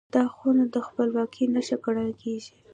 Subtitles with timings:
[0.15, 2.53] دا خونه د خپلواکۍ نښه ګڼل کېږي.